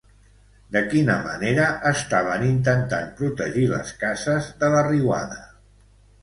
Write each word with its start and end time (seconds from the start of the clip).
De 0.75 0.79
quina 0.93 1.17
manera 1.27 1.67
estaven 1.89 2.45
intentant 2.47 3.11
protegir 3.19 3.67
les 3.75 3.93
cases 4.05 4.49
de 4.65 4.73
la 4.79 4.83
riuada? 4.91 5.39